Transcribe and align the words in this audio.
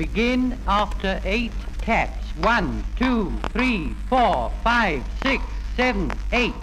Begin 0.00 0.56
after 0.66 1.20
eight 1.24 1.52
taps. 1.82 2.28
One, 2.38 2.84
two, 2.96 3.38
three, 3.52 3.94
four, 4.08 4.50
five, 4.64 5.04
six, 5.22 5.44
seven, 5.76 6.10
eight. 6.32 6.54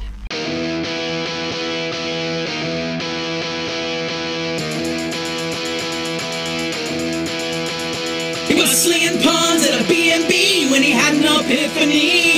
He 8.48 8.56
was 8.56 8.72
slinging 8.72 9.22
pawns 9.22 9.68
at 9.68 9.82
a 9.82 9.88
B&B 9.88 10.72
when 10.72 10.82
he 10.82 10.90
had 10.90 11.14
an 11.14 11.46
epiphany. 11.46 12.37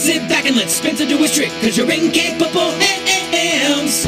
Sit 0.00 0.26
back 0.30 0.46
and 0.46 0.56
let 0.56 0.70
Spencer 0.70 1.06
do 1.06 1.18
his 1.18 1.30
trick, 1.34 1.50
cause 1.60 1.76
you're 1.76 1.90
incapable 1.90 2.70
hams. 2.80 4.06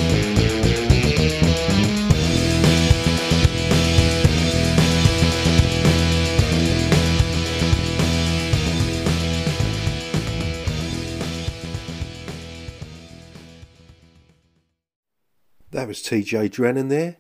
That 15.72 15.88
was 15.88 16.02
TJ 16.02 16.50
Drennan 16.50 16.88
there, 16.88 17.18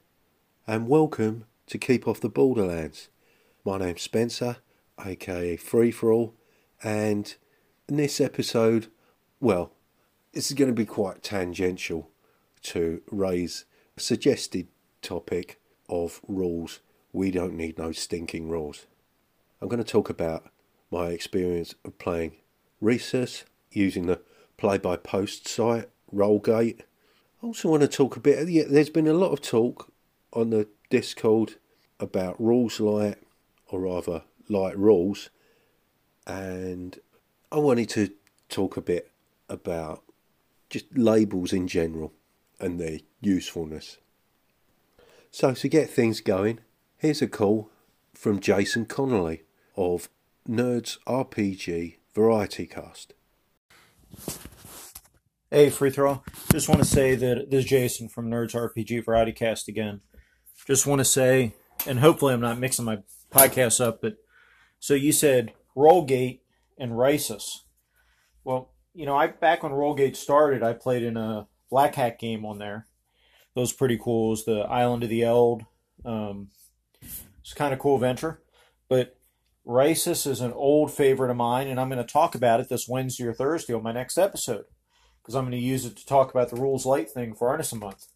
and 0.66 0.88
welcome 0.88 1.44
to 1.66 1.76
Keep 1.76 2.08
Off 2.08 2.20
the 2.20 2.30
Borderlands. 2.30 3.10
My 3.66 3.76
name's 3.76 4.00
Spencer, 4.00 4.56
aka 5.04 5.56
Free 5.56 5.90
For 5.90 6.10
All, 6.10 6.34
and 6.82 7.34
in 7.92 7.98
this 7.98 8.22
episode, 8.22 8.86
well, 9.38 9.70
this 10.32 10.50
is 10.50 10.56
going 10.56 10.70
to 10.70 10.74
be 10.74 10.86
quite 10.86 11.22
tangential 11.22 12.08
to 12.62 13.02
raise 13.10 13.66
a 13.98 14.00
suggested 14.00 14.68
topic 15.02 15.60
of 15.90 16.22
rules. 16.26 16.80
We 17.12 17.30
don't 17.30 17.52
need 17.52 17.76
no 17.76 17.92
stinking 17.92 18.48
rules. 18.48 18.86
I'm 19.60 19.68
going 19.68 19.84
to 19.84 19.92
talk 19.92 20.08
about 20.08 20.50
my 20.90 21.08
experience 21.08 21.74
of 21.84 21.98
playing 21.98 22.36
Risus 22.82 23.44
using 23.70 24.06
the 24.06 24.22
play 24.56 24.78
by 24.78 24.96
post 24.96 25.46
site 25.46 25.90
Rollgate. 26.10 26.80
I 27.42 27.46
also 27.46 27.68
want 27.68 27.82
to 27.82 27.88
talk 27.88 28.16
a 28.16 28.20
bit. 28.20 28.48
Yeah, 28.48 28.64
there's 28.70 28.88
been 28.88 29.06
a 29.06 29.12
lot 29.12 29.32
of 29.32 29.42
talk 29.42 29.92
on 30.32 30.48
the 30.48 30.66
Discord 30.88 31.56
about 32.00 32.40
rules 32.40 32.80
light, 32.80 33.18
or 33.68 33.80
rather 33.80 34.22
light 34.48 34.78
rules, 34.78 35.28
and 36.26 36.98
I 37.52 37.58
wanted 37.58 37.90
to 37.90 38.08
talk 38.48 38.78
a 38.78 38.80
bit 38.80 39.10
about 39.46 40.02
just 40.70 40.86
labels 40.96 41.52
in 41.52 41.68
general 41.68 42.14
and 42.58 42.80
their 42.80 43.00
usefulness. 43.20 43.98
So 45.30 45.52
to 45.52 45.68
get 45.68 45.90
things 45.90 46.22
going, 46.22 46.60
here's 46.96 47.20
a 47.20 47.28
call 47.28 47.68
from 48.14 48.40
Jason 48.40 48.86
Connolly 48.86 49.42
of 49.76 50.08
Nerds 50.48 50.96
RPG 51.06 51.96
Variety 52.14 52.66
Cast. 52.66 53.12
Hey, 55.50 55.68
free 55.68 55.90
throw. 55.90 56.22
Just 56.50 56.70
want 56.70 56.80
to 56.80 56.88
say 56.88 57.14
that 57.16 57.50
this 57.50 57.64
is 57.64 57.70
Jason 57.70 58.08
from 58.08 58.30
Nerds 58.30 58.54
RPG 58.54 59.04
Variety 59.04 59.32
Cast 59.32 59.68
again. 59.68 60.00
Just 60.66 60.86
want 60.86 61.00
to 61.00 61.04
say, 61.04 61.52
and 61.86 62.00
hopefully 62.00 62.32
I'm 62.32 62.40
not 62.40 62.58
mixing 62.58 62.86
my 62.86 63.00
podcasts 63.30 63.84
up, 63.84 64.00
but 64.00 64.16
so 64.80 64.94
you 64.94 65.12
said 65.12 65.52
Rollgate 65.76 66.38
and 66.78 66.92
Risus. 66.92 67.60
Well, 68.44 68.72
you 68.94 69.06
know, 69.06 69.16
I 69.16 69.28
back 69.28 69.62
when 69.62 69.72
Rollgate 69.72 70.16
started, 70.16 70.62
I 70.62 70.72
played 70.72 71.02
in 71.02 71.16
a 71.16 71.46
Black 71.70 71.94
Hack 71.94 72.18
game 72.18 72.44
on 72.44 72.58
there. 72.58 72.86
Those 73.54 73.72
pretty 73.72 73.98
cool. 73.98 74.28
It 74.28 74.30
was 74.30 74.44
the 74.44 74.60
Island 74.60 75.02
of 75.02 75.10
the 75.10 75.22
Eld. 75.22 75.64
Um, 76.04 76.48
it's 77.40 77.54
kind 77.54 77.72
of 77.72 77.78
cool 77.78 77.98
venture, 77.98 78.42
but 78.88 79.16
Risus 79.66 80.26
is 80.26 80.40
an 80.40 80.52
old 80.52 80.92
favorite 80.92 81.30
of 81.30 81.36
mine, 81.36 81.68
and 81.68 81.78
I'm 81.78 81.88
going 81.88 82.04
to 82.04 82.12
talk 82.12 82.34
about 82.34 82.60
it 82.60 82.68
this 82.68 82.88
Wednesday 82.88 83.24
or 83.24 83.32
Thursday 83.32 83.74
on 83.74 83.82
my 83.82 83.92
next 83.92 84.18
episode 84.18 84.64
because 85.22 85.34
I'm 85.34 85.44
going 85.44 85.52
to 85.52 85.58
use 85.58 85.84
it 85.84 85.96
to 85.96 86.06
talk 86.06 86.30
about 86.30 86.50
the 86.50 86.60
rules 86.60 86.84
light 86.84 87.10
thing 87.10 87.34
for 87.34 87.48
Artisan 87.48 87.78
Month. 87.78 88.08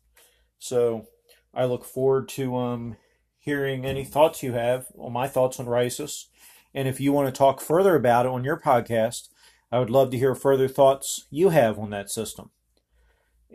So 0.58 1.06
I 1.54 1.64
look 1.64 1.84
forward 1.84 2.28
to 2.30 2.56
um, 2.56 2.96
hearing 3.38 3.86
any 3.86 4.04
thoughts 4.04 4.42
you 4.42 4.52
have 4.52 4.86
on 4.98 5.12
my 5.12 5.28
thoughts 5.28 5.60
on 5.60 5.66
Risus. 5.66 6.26
And 6.76 6.86
if 6.86 7.00
you 7.00 7.10
want 7.10 7.26
to 7.26 7.36
talk 7.36 7.62
further 7.62 7.96
about 7.96 8.26
it 8.26 8.32
on 8.32 8.44
your 8.44 8.60
podcast, 8.60 9.30
I 9.72 9.78
would 9.78 9.88
love 9.88 10.10
to 10.10 10.18
hear 10.18 10.34
further 10.34 10.68
thoughts 10.68 11.26
you 11.30 11.48
have 11.48 11.78
on 11.78 11.88
that 11.88 12.10
system 12.10 12.50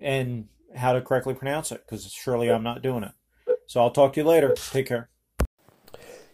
and 0.02 0.48
how 0.76 0.94
to 0.94 1.02
correctly 1.02 1.36
pronounce 1.36 1.72
it 1.72 1.86
because 1.86 2.12
surely 2.12 2.50
I'm 2.50 2.64
not 2.64 2.82
doing 2.82 3.04
it. 3.04 3.12
So 3.68 3.80
I'll 3.80 3.92
talk 3.92 4.14
to 4.14 4.22
you 4.22 4.26
later. 4.26 4.56
Take 4.56 4.88
care. 4.88 5.10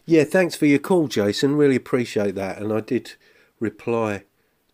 Yeah, 0.06 0.24
thanks 0.24 0.56
for 0.56 0.66
your 0.66 0.80
call, 0.80 1.10
Jason. 1.10 1.58
Really 1.58 1.76
appreciate 1.76 2.36
that. 2.36 2.58
And 2.58 2.72
I 2.72 2.80
did 2.80 3.16
reply 3.60 4.24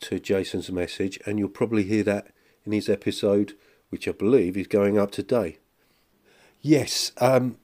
to 0.01 0.19
Jason's 0.19 0.71
message, 0.71 1.17
and 1.25 1.39
you'll 1.39 1.49
probably 1.49 1.83
hear 1.83 2.03
that 2.03 2.27
in 2.63 2.73
his 2.73 2.89
episode, 2.89 3.53
which 3.89 4.07
I 4.07 4.11
believe 4.11 4.55
is 4.55 4.67
going 4.67 4.99
up 4.99 5.09
today. 5.09 5.57
Yes, 6.61 7.11
um, 7.17 7.57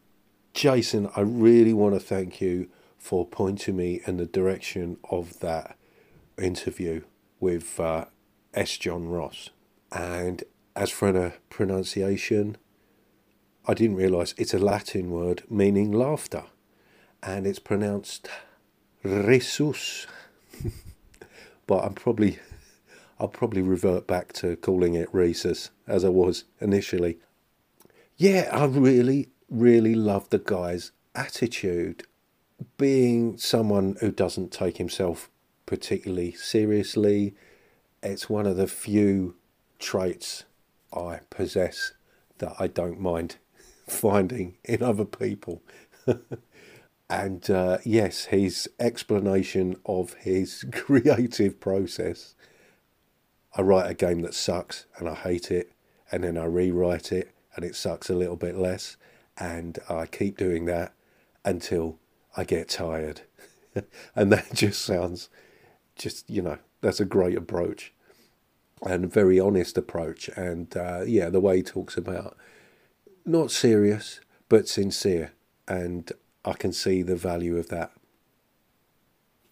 Jason, 0.56 1.08
I 1.16 1.22
really 1.22 1.74
want 1.74 1.94
to 1.94 2.00
thank 2.00 2.42
you 2.42 2.70
for 3.00 3.26
pointing 3.26 3.78
me 3.78 4.02
in 4.06 4.18
the 4.18 4.26
direction 4.26 4.98
of 5.10 5.40
that 5.40 5.76
interview 6.38 7.02
with 7.40 7.80
uh, 7.80 8.06
S. 8.54 8.78
John 8.78 9.08
Ross. 9.08 9.50
And 9.92 10.44
as 10.76 10.92
for 10.92 11.12
the 11.12 11.34
pronunciation, 11.50 12.58
I 13.66 13.74
didn't 13.74 13.96
realise 13.98 14.34
it's 14.38 14.54
a 14.54 14.60
Latin 14.60 15.12
word 15.12 15.44
meaning 15.50 15.92
laughter, 15.92 16.44
and 17.24 17.48
it's 17.48 17.60
pronounced 17.60 18.30
risus. 19.04 20.06
but 21.68 21.84
I'm 21.84 21.94
probably, 21.94 22.40
I'll 23.20 23.28
probably 23.28 23.62
revert 23.62 24.08
back 24.08 24.34
to 24.34 24.56
calling 24.56 24.96
it 24.96 25.12
Risus 25.12 25.70
as 25.88 26.04
I 26.04 26.10
was 26.10 26.46
initially. 26.60 27.20
Yeah, 28.18 28.50
I 28.52 28.66
really, 28.66 29.30
really 29.50 29.96
love 29.96 30.30
the 30.30 30.40
guy's 30.40 30.92
attitude. 31.16 32.04
Being 32.78 33.38
someone 33.38 33.98
who 34.00 34.12
doesn't 34.12 34.52
take 34.52 34.78
himself 34.78 35.30
particularly 35.66 36.32
seriously, 36.34 37.36
it's 38.02 38.30
one 38.30 38.46
of 38.46 38.58
the 38.58 38.68
few 38.68 39.36
traits 39.78 40.46
I 40.92 41.22
possess 41.30 41.94
that 42.40 42.54
I 42.60 42.68
don't 42.68 43.00
mind 43.00 43.38
finding 43.88 44.58
in 44.64 44.82
other 44.82 45.06
people. 45.06 45.62
and 47.10 47.50
uh, 47.50 47.78
yes, 47.86 48.26
his 48.26 48.70
explanation 48.80 49.78
of 49.86 50.14
his 50.16 50.66
creative 50.72 51.60
process. 51.60 52.36
I 53.56 53.62
write 53.62 53.90
a 53.90 53.96
game 53.96 54.22
that 54.22 54.34
sucks 54.34 54.86
and 54.98 55.08
I 55.10 55.16
hate 55.16 55.52
it, 55.52 55.72
and 56.12 56.24
then 56.24 56.38
I 56.38 56.46
rewrite 56.46 57.12
it 57.12 57.32
and 57.56 57.66
it 57.66 57.76
sucks 57.76 58.10
a 58.10 58.16
little 58.16 58.36
bit 58.36 58.56
less, 58.56 58.96
and 59.38 59.80
I 59.90 60.06
keep 60.06 60.38
doing 60.38 60.66
that 60.66 60.94
until 61.44 61.98
I 62.36 62.44
get 62.44 62.70
tired. 62.70 63.22
and 64.16 64.32
that 64.32 64.54
just 64.54 64.82
sounds, 64.82 65.30
just, 65.96 66.30
you 66.30 66.42
know, 66.42 66.58
that's 66.82 67.00
a 67.00 67.06
great 67.06 67.38
approach 67.38 67.94
and 68.86 69.06
a 69.06 69.08
very 69.08 69.40
honest 69.40 69.78
approach. 69.78 70.30
And 70.30 70.76
uh, 70.76 71.02
yeah, 71.06 71.30
the 71.30 71.42
way 71.42 71.58
he 71.58 71.64
talks 71.64 71.98
about 71.98 72.38
not 73.26 73.52
serious 73.52 74.22
but 74.48 74.68
sincere, 74.68 75.34
and 75.68 76.12
I 76.44 76.54
can 76.54 76.74
see 76.74 77.04
the 77.04 77.16
value 77.16 77.58
of 77.58 77.70
that. 77.70 77.92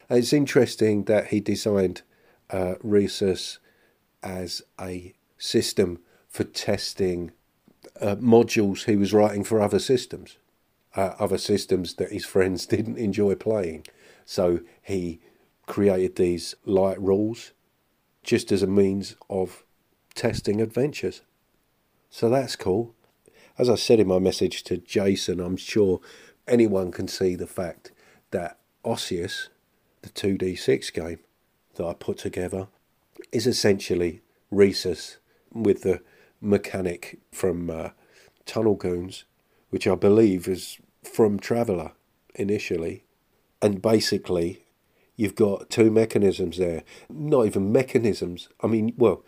It's 0.10 0.34
interesting 0.34 1.04
that 1.04 1.28
he 1.28 1.40
designed 1.40 2.02
uh, 2.50 2.76
Risus 2.84 3.60
as 4.24 4.64
a 4.82 5.14
system 5.38 6.00
for 6.28 6.44
testing 6.44 7.32
uh, 8.02 8.16
modules 8.16 8.86
he 8.86 8.96
was 8.96 9.14
writing 9.14 9.44
for 9.44 9.62
other 9.62 9.80
systems, 9.80 10.38
uh, 10.98 11.14
other 11.20 11.38
systems 11.38 11.94
that 11.94 12.12
his 12.12 12.26
friends 12.26 12.66
didn't 12.76 12.98
enjoy 12.98 13.36
playing. 13.36 13.86
So 14.26 14.60
he 14.82 15.22
created 15.68 16.16
these 16.16 16.56
light 16.66 17.00
rules 17.02 17.52
just 18.24 18.52
as 18.52 18.64
a 18.64 18.68
means 18.68 19.16
of 19.30 19.64
testing 20.16 20.60
adventures. 20.60 21.22
So 22.10 22.30
that's 22.30 22.56
cool. 22.56 22.94
As 23.58 23.70
I 23.70 23.76
said 23.76 24.00
in 24.00 24.08
my 24.08 24.20
message 24.20 24.64
to 24.64 24.78
Jason, 24.78 25.40
I'm 25.40 25.58
sure 25.58 26.02
anyone 26.48 26.92
can 26.92 27.08
see 27.08 27.36
the 27.36 27.48
fact 27.48 27.92
that 28.32 28.60
Osseous, 28.84 29.50
the 30.02 30.10
2D6 30.10 30.94
game 30.94 31.20
that 31.76 31.86
I 31.86 31.94
put 31.94 32.18
together, 32.18 32.68
is 33.32 33.48
essentially 33.48 34.22
Risus 34.52 35.18
with 35.54 35.82
the 35.82 36.02
mechanic 36.42 37.20
from 37.32 37.70
uh, 37.70 37.90
Tunnel 38.46 38.76
Goons, 38.76 39.26
which 39.70 39.88
I 39.88 39.96
believe 39.96 40.48
is 40.48 40.80
from 41.04 41.40
Traveller 41.40 41.92
initially. 42.36 43.04
And 43.62 43.82
basically, 43.82 44.66
you've 45.16 45.36
got 45.36 45.70
two 45.70 45.90
mechanisms 45.90 46.58
there. 46.58 46.84
Not 47.10 47.46
even 47.48 47.72
mechanisms. 47.72 48.50
I 48.62 48.68
mean, 48.68 48.94
well, 48.98 49.24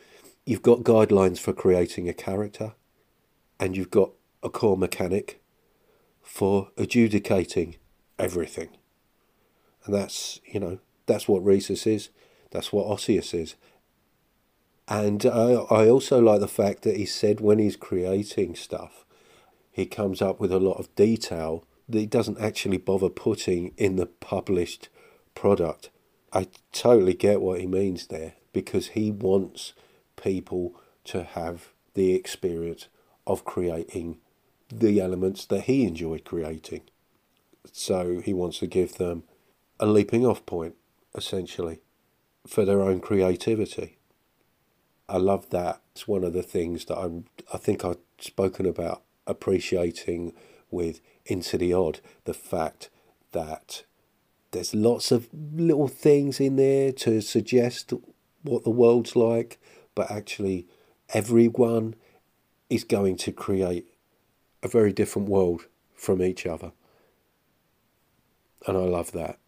you've 0.45 0.61
got 0.61 0.79
guidelines 0.79 1.39
for 1.39 1.53
creating 1.53 2.07
a 2.07 2.13
character, 2.13 2.73
and 3.59 3.75
you've 3.75 3.91
got 3.91 4.11
a 4.43 4.49
core 4.49 4.77
mechanic 4.77 5.41
for 6.21 6.69
adjudicating 6.77 7.75
everything. 8.17 8.69
And 9.85 9.93
that's, 9.93 10.39
you 10.45 10.59
know, 10.59 10.79
that's 11.07 11.27
what 11.27 11.43
Risus 11.43 11.87
is, 11.87 12.09
that's 12.51 12.71
what 12.71 12.85
Osseus 12.87 13.33
is. 13.33 13.55
And 14.87 15.25
I, 15.25 15.53
I 15.69 15.89
also 15.89 16.19
like 16.19 16.39
the 16.39 16.47
fact 16.47 16.83
that 16.83 16.97
he 16.97 17.05
said 17.05 17.41
when 17.41 17.59
he's 17.59 17.75
creating 17.75 18.55
stuff, 18.55 19.05
he 19.71 19.85
comes 19.85 20.21
up 20.21 20.39
with 20.39 20.51
a 20.51 20.59
lot 20.59 20.79
of 20.79 20.93
detail 20.95 21.65
that 21.87 21.99
he 21.99 22.05
doesn't 22.05 22.39
actually 22.39 22.77
bother 22.77 23.09
putting 23.09 23.73
in 23.77 23.95
the 23.95 24.05
published 24.05 24.89
product. 25.35 25.89
I 26.31 26.47
totally 26.71 27.13
get 27.13 27.41
what 27.41 27.59
he 27.59 27.67
means 27.67 28.07
there 28.07 28.33
because 28.53 28.89
he 28.89 29.11
wants 29.11 29.73
people 30.15 30.75
to 31.05 31.23
have 31.23 31.69
the 31.93 32.13
experience 32.13 32.87
of 33.25 33.45
creating 33.45 34.17
the 34.71 34.99
elements 34.99 35.45
that 35.45 35.61
he 35.61 35.83
enjoyed 35.85 36.25
creating. 36.25 36.81
So 37.71 38.19
he 38.19 38.33
wants 38.33 38.59
to 38.59 38.67
give 38.67 38.95
them 38.95 39.23
a 39.79 39.85
leaping 39.85 40.25
off 40.25 40.45
point, 40.45 40.75
essentially, 41.15 41.79
for 42.45 42.65
their 42.65 42.81
own 42.81 42.99
creativity. 42.99 43.97
I 45.07 45.17
love 45.17 45.49
that. 45.49 45.81
It's 45.93 46.07
one 46.07 46.23
of 46.23 46.33
the 46.33 46.43
things 46.43 46.85
that 46.85 46.97
I, 46.97 47.09
I 47.53 47.57
think 47.57 47.83
I've 47.83 47.97
spoken 48.19 48.65
about 48.65 49.01
appreciating 49.29 50.33
with 50.71 50.99
Into 51.25 51.57
the 51.57 51.73
Odd 51.73 52.01
the 52.25 52.33
fact 52.33 52.89
that 53.31 53.83
there's 54.51 54.73
lots 54.73 55.11
of 55.11 55.29
little 55.33 55.87
things 55.87 56.39
in 56.39 56.55
there 56.55 56.91
to 56.91 57.21
suggest 57.21 57.93
what 58.41 58.63
the 58.63 58.69
world's 58.69 59.15
like, 59.15 59.59
but 59.95 60.09
actually, 60.09 60.67
everyone 61.13 61.95
is 62.69 62.83
going 62.83 63.15
to 63.17 63.31
create 63.31 63.93
a 64.63 64.67
very 64.67 64.91
different 64.91 65.29
world 65.29 65.67
from 65.93 66.21
each 66.21 66.45
other. 66.45 66.71
And 68.67 68.77
I 68.77 68.81
love 68.81 69.11
that. 69.13 69.39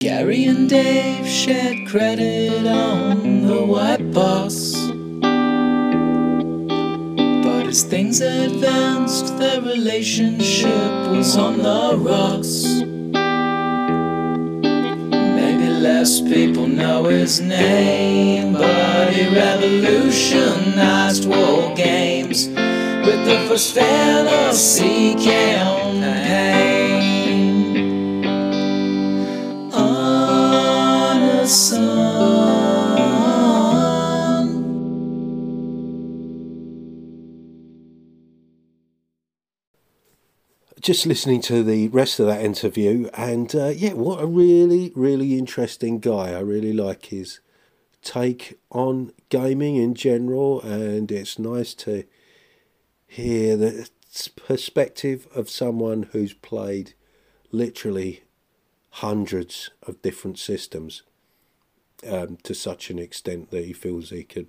Gary 0.00 0.44
and 0.44 0.68
Dave 0.68 1.26
shared 1.26 1.88
credit 1.88 2.66
on 2.66 3.42
the 3.46 3.64
white 3.64 4.12
box. 4.12 4.77
As 7.68 7.82
things 7.82 8.22
advanced, 8.22 9.36
their 9.36 9.60
relationship 9.60 11.10
was 11.10 11.36
on 11.36 11.58
the 11.58 11.98
rocks. 11.98 12.64
Maybe 15.12 15.68
less 15.68 16.22
people 16.22 16.66
know 16.66 17.04
his 17.04 17.42
name, 17.42 18.54
but 18.54 19.12
he 19.12 19.28
revolutionized 19.36 21.28
war 21.28 21.74
games 21.74 22.46
with 22.48 23.26
the 23.26 23.44
first 23.46 23.74
fantasy 23.74 25.14
campaign. 25.22 26.67
Just 40.88 41.04
listening 41.04 41.42
to 41.42 41.62
the 41.62 41.86
rest 41.88 42.18
of 42.18 42.24
that 42.24 42.42
interview, 42.42 43.10
and 43.12 43.54
uh, 43.54 43.66
yeah, 43.66 43.92
what 43.92 44.22
a 44.22 44.26
really, 44.26 44.90
really 44.96 45.36
interesting 45.36 45.98
guy. 45.98 46.32
I 46.32 46.38
really 46.38 46.72
like 46.72 47.04
his 47.04 47.40
take 48.00 48.58
on 48.70 49.12
gaming 49.28 49.76
in 49.76 49.94
general, 49.94 50.62
and 50.62 51.12
it's 51.12 51.38
nice 51.38 51.74
to 51.74 52.04
hear 53.06 53.54
the 53.54 53.90
perspective 54.34 55.28
of 55.34 55.50
someone 55.50 56.04
who's 56.12 56.32
played 56.32 56.94
literally 57.52 58.22
hundreds 58.88 59.68
of 59.82 60.00
different 60.00 60.38
systems 60.38 61.02
um, 62.10 62.38
to 62.44 62.54
such 62.54 62.88
an 62.88 62.98
extent 62.98 63.50
that 63.50 63.66
he 63.66 63.74
feels 63.74 64.08
he 64.08 64.24
could 64.24 64.48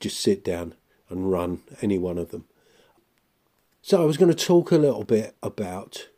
just 0.00 0.18
sit 0.18 0.42
down 0.44 0.74
and 1.08 1.30
run 1.30 1.62
any 1.80 1.98
one 1.98 2.18
of 2.18 2.32
them. 2.32 2.46
So 3.86 4.02
I 4.02 4.04
was 4.04 4.16
going 4.16 4.34
to 4.34 4.44
talk 4.44 4.72
a 4.72 4.78
little 4.78 5.04
bit 5.04 5.36
about 5.44 6.08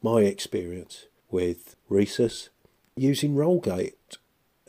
my 0.00 0.22
experience 0.22 1.08
with 1.30 1.76
Risus 1.90 2.48
using 2.96 3.34
Rollgate. 3.34 4.16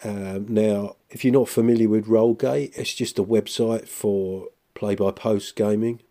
Um, 0.03 0.45
now, 0.49 0.97
if 1.09 1.23
you're 1.23 1.31
not 1.31 1.47
familiar 1.47 1.87
with 1.87 2.07
Rollgate, 2.07 2.77
it's 2.77 2.93
just 2.93 3.17
a 3.17 3.23
website 3.23 3.87
for 3.87 4.49
play-by-post 4.75 5.55
gaming 5.55 6.01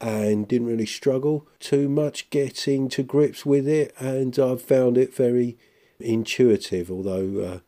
and 0.00 0.48
didn't 0.48 0.68
really 0.68 0.86
struggle 0.86 1.46
too 1.60 1.90
much 1.90 2.30
getting 2.30 2.88
to 2.88 3.02
grips 3.02 3.44
with 3.44 3.68
it 3.68 3.94
and 3.98 4.38
I've 4.38 4.62
found 4.62 4.96
it 4.96 5.14
very 5.14 5.58
intuitive 6.00 6.90
although 6.90 7.40
uh, 7.42 7.58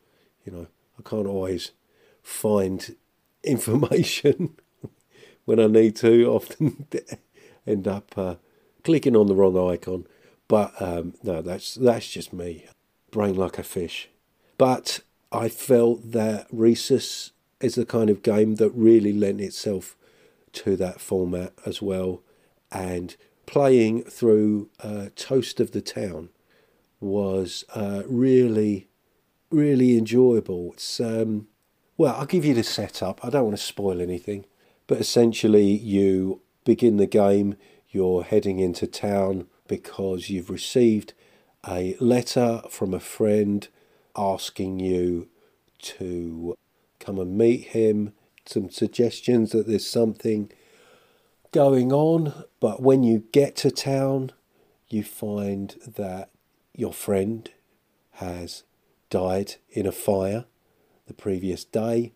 you 0.46 0.52
know 0.52 0.66
I 0.98 1.02
can't 1.06 1.26
always 1.26 1.72
find 2.22 2.96
information 3.44 4.56
when 5.44 5.60
I 5.60 5.66
need 5.66 5.94
to 5.96 6.24
often 6.24 6.86
end 7.66 7.86
up 7.86 8.16
uh, 8.16 8.36
clicking 8.84 9.16
on 9.16 9.26
the 9.26 9.34
wrong 9.34 9.56
icon. 9.70 10.06
But 10.48 10.72
um, 10.80 11.14
no, 11.22 11.42
that's 11.42 11.74
that's 11.74 12.10
just 12.10 12.32
me, 12.32 12.66
brain 13.10 13.36
like 13.36 13.58
a 13.58 13.62
fish. 13.62 14.08
But 14.58 15.00
I 15.32 15.48
felt 15.48 16.12
that 16.12 16.50
Risus 16.50 17.30
is 17.60 17.76
the 17.76 17.86
kind 17.86 18.10
of 18.10 18.22
game 18.22 18.56
that 18.56 18.70
really 18.70 19.12
lent 19.12 19.40
itself 19.40 19.96
to 20.52 20.76
that 20.76 21.00
format 21.00 21.52
as 21.64 21.80
well, 21.80 22.22
and 22.72 23.16
playing 23.46 24.02
through 24.02 24.70
uh, 24.80 25.06
Toast 25.14 25.60
of 25.60 25.70
the 25.70 25.80
Town 25.80 26.30
was 27.00 27.64
uh, 27.74 28.02
really, 28.06 28.88
really 29.50 29.96
enjoyable. 29.96 30.72
It's 30.72 31.00
um, 31.00 31.46
well, 31.96 32.16
I'll 32.16 32.26
give 32.26 32.44
you 32.44 32.54
the 32.54 32.62
setup. 32.62 33.24
I 33.24 33.30
don't 33.30 33.44
want 33.44 33.56
to 33.56 33.62
spoil 33.62 34.00
anything, 34.00 34.46
but 34.86 34.98
essentially 34.98 35.66
you 35.66 36.40
begin 36.70 36.98
the 36.98 37.06
game, 37.06 37.56
you're 37.88 38.22
heading 38.22 38.60
into 38.60 38.86
town 38.86 39.44
because 39.66 40.30
you've 40.30 40.48
received 40.48 41.12
a 41.68 41.96
letter 41.98 42.62
from 42.70 42.94
a 42.94 43.00
friend 43.00 43.66
asking 44.16 44.78
you 44.78 45.26
to 45.80 46.54
come 47.00 47.18
and 47.18 47.36
meet 47.36 47.70
him, 47.70 48.12
some 48.46 48.70
suggestions 48.70 49.50
that 49.50 49.66
there's 49.66 49.84
something 49.84 50.48
going 51.50 51.92
on. 51.92 52.44
But 52.60 52.80
when 52.80 53.02
you 53.02 53.24
get 53.32 53.56
to 53.56 53.72
town, 53.72 54.30
you 54.88 55.02
find 55.02 55.74
that 55.84 56.30
your 56.76 56.92
friend 56.92 57.50
has 58.12 58.62
died 59.08 59.56
in 59.70 59.88
a 59.88 59.92
fire 59.92 60.44
the 61.08 61.14
previous 61.14 61.64
day. 61.64 62.12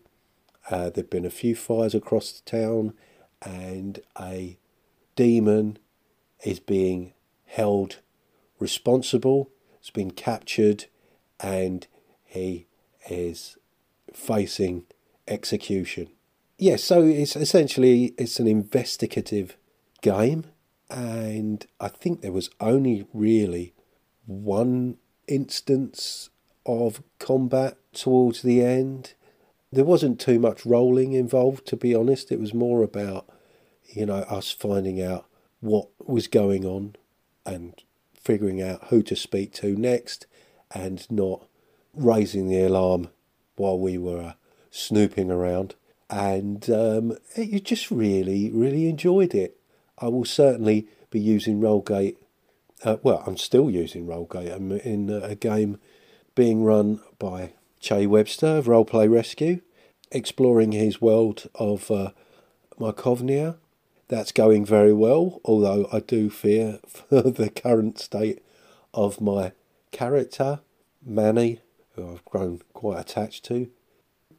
Uh, 0.71 0.91
there've 0.91 1.09
been 1.09 1.25
a 1.25 1.41
few 1.43 1.57
fires 1.57 1.93
across 1.93 2.31
the 2.31 2.49
town, 2.49 2.93
and 3.45 4.01
a 4.19 4.57
demon 5.15 5.77
is 6.43 6.59
being 6.59 7.13
held 7.45 7.99
responsible. 8.59 9.49
It's 9.79 9.91
been 9.91 10.11
captured, 10.11 10.85
and 11.39 11.87
he 12.23 12.65
is 13.09 13.57
facing 14.13 14.85
execution. 15.27 16.09
Yes, 16.57 16.83
so 16.83 17.03
it's 17.03 17.35
essentially 17.35 18.13
it's 18.17 18.39
an 18.39 18.47
investigative 18.47 19.57
game, 20.01 20.45
and 20.89 21.65
I 21.79 21.89
think 21.89 22.21
there 22.21 22.31
was 22.31 22.49
only 22.59 23.05
really 23.13 23.73
one 24.25 24.97
instance 25.27 26.29
of 26.65 27.03
combat 27.19 27.77
towards 27.93 28.41
the 28.41 28.63
end. 28.63 29.13
There 29.75 29.83
wasn't 29.83 30.21
too 30.21 30.39
much 30.39 30.65
rolling 30.65 31.11
involved, 31.11 31.65
to 31.67 31.75
be 31.75 31.93
honest. 31.93 32.31
It 32.31 32.39
was 32.39 32.53
more 32.53 32.81
about, 32.81 33.25
you 33.83 34.05
know, 34.05 34.19
us 34.29 34.49
finding 34.49 35.01
out 35.01 35.25
what 35.59 35.89
was 35.99 36.29
going 36.29 36.63
on 36.63 36.95
and 37.45 37.73
figuring 38.13 38.61
out 38.61 38.85
who 38.87 39.03
to 39.03 39.17
speak 39.17 39.51
to 39.55 39.75
next 39.75 40.27
and 40.73 41.05
not 41.11 41.45
raising 41.93 42.47
the 42.47 42.61
alarm 42.61 43.09
while 43.57 43.77
we 43.77 43.97
were 43.97 44.21
uh, 44.21 44.33
snooping 44.71 45.29
around. 45.29 45.75
And 46.09 46.69
um, 46.69 47.17
you 47.35 47.59
just 47.59 47.91
really, 47.91 48.49
really 48.51 48.87
enjoyed 48.87 49.35
it. 49.35 49.57
I 49.99 50.07
will 50.07 50.23
certainly 50.23 50.87
be 51.09 51.19
using 51.19 51.59
Rollgate. 51.59 52.15
Uh, 52.85 52.95
well, 53.03 53.21
I'm 53.27 53.35
still 53.35 53.69
using 53.69 54.07
Rollgate. 54.07 54.55
I'm 54.55 54.71
in 54.71 55.09
a 55.09 55.35
game 55.35 55.79
being 56.33 56.63
run 56.63 57.01
by 57.19 57.51
Che 57.81 58.07
Webster 58.07 58.57
of 58.57 58.65
Roleplay 58.65 59.11
Rescue, 59.11 59.61
exploring 60.15 60.71
his 60.71 61.01
world 61.01 61.49
of 61.55 61.91
uh, 61.91 62.11
Mycovnia. 62.79 63.57
That's 64.07 64.31
going 64.31 64.65
very 64.65 64.93
well, 64.93 65.41
although 65.43 65.89
I 65.91 65.99
do 65.99 66.29
fear 66.29 66.79
for 66.87 67.21
the 67.21 67.49
current 67.49 67.99
state 67.99 68.43
of 68.93 69.19
my 69.19 69.51
character, 69.91 70.61
Manny, 71.05 71.59
who 71.95 72.13
I've 72.13 72.25
grown 72.25 72.61
quite 72.73 72.99
attached 72.99 73.43
to. 73.45 73.69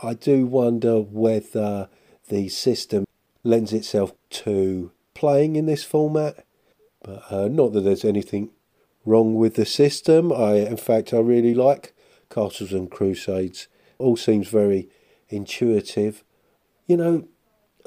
I 0.01 0.15
do 0.15 0.47
wonder 0.47 1.01
whether 1.01 1.89
the 2.29 2.49
system 2.49 3.05
lends 3.45 3.73
itself 3.73 4.13
to 4.31 4.93
playing 5.15 5.57
in 5.57 5.67
this 5.67 5.85
format. 5.85 6.45
But 7.03 7.23
uh, 7.31 7.49
not 7.49 7.73
that 7.73 7.83
there's 7.83 8.05
anything 8.05 8.51
wrong 9.05 9.37
with 9.37 9.55
the 9.55 9.67
system. 9.67 10.33
I, 10.33 10.55
in 10.55 10.77
fact, 10.77 11.13
I 11.13 11.19
really 11.19 11.55
like 11.55 11.95
Castles 12.31 12.73
and 12.73 12.91
Crusades. 12.91 13.69
All 13.99 14.17
seems 14.17 14.49
very 14.49 14.89
intuitive. 15.29 16.25
You 16.87 16.97
know, 16.97 17.29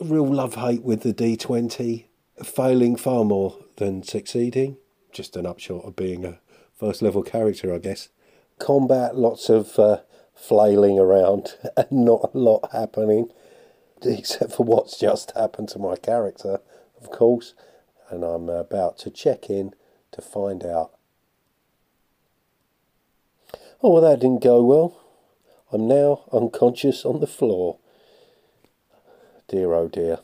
real 0.02 0.28
love 0.28 0.56
hate 0.56 0.84
with 0.84 1.02
the 1.02 1.14
D20, 1.14 2.06
failing 2.44 2.96
far 2.96 3.26
more 3.26 3.58
than 3.78 4.04
succeeding. 4.04 4.78
Just 5.12 5.36
an 5.36 5.46
upshot 5.46 5.86
of 5.86 5.96
being 5.96 6.26
a 6.26 6.40
first 6.78 7.02
level 7.02 7.24
character, 7.24 7.74
I 7.74 7.80
guess. 7.80 8.10
Combat, 8.60 9.16
lots 9.16 9.50
of 9.50 9.80
uh, 9.80 10.00
flailing 10.36 11.00
around 11.00 11.56
and 11.78 11.92
not 11.92 12.32
a 12.34 12.38
lot 12.38 12.70
happening, 12.72 13.30
except 14.04 14.54
for 14.54 14.64
what's 14.64 15.00
just 15.00 15.32
happened 15.36 15.70
to 15.70 15.80
my 15.80 15.96
character, 15.96 16.60
of 17.02 17.12
course. 17.12 17.54
And 18.10 18.24
I'm 18.24 18.50
about 18.50 18.98
to 19.00 19.12
check 19.12 19.50
in 19.50 19.74
to 20.12 20.22
find 20.22 20.66
out. 20.66 20.92
Oh, 23.82 23.94
well, 23.94 24.02
that 24.02 24.20
didn't 24.20 24.44
go 24.44 24.64
well. 24.64 25.00
I'm 25.72 25.88
now 25.88 26.24
unconscious 26.34 27.06
on 27.06 27.20
the 27.20 27.28
floor. 27.28 27.78
Dear, 29.48 29.74
oh 29.74 29.88
dear. 29.88 30.20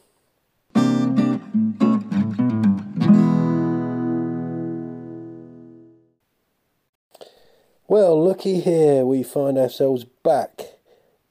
Well, 7.88 8.24
looky 8.24 8.60
here, 8.60 9.06
we 9.06 9.22
find 9.22 9.60
ourselves 9.60 10.06
back 10.24 10.80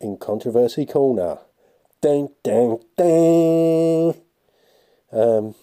in 0.00 0.16
Controversy 0.16 0.86
Corner. 0.86 1.38
Ding, 2.00 2.28
ding, 2.44 2.78
ding. 2.96 4.14
Um, 5.10 5.56